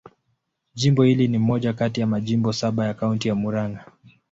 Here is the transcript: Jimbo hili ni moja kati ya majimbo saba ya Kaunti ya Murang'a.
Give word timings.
Jimbo 0.75 1.03
hili 1.03 1.27
ni 1.27 1.37
moja 1.37 1.73
kati 1.73 1.99
ya 2.01 2.07
majimbo 2.07 2.53
saba 2.53 2.85
ya 2.87 2.93
Kaunti 2.93 3.27
ya 3.27 3.35
Murang'a. 3.35 3.85